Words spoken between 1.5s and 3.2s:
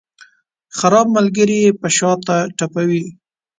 یې په شاته ټپوي.